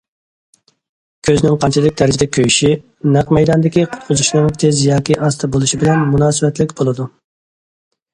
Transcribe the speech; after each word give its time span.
كۆزنىڭ 1.27 1.57
قانچىلىك 1.63 1.99
دەرىجىدە 1.99 2.27
كۆيۈشى 2.37 2.71
نەق 3.15 3.33
مەيداندىكى 3.37 3.83
قۇتقۇزۇشنىڭ 3.91 4.47
تېز 4.65 4.81
ياكى 4.87 5.19
ئاستا 5.27 5.51
بولۇشى 5.57 5.81
بىلەن 5.85 6.07
مۇناسىۋەتلىك 6.15 6.75
بولىدۇ. 6.81 7.07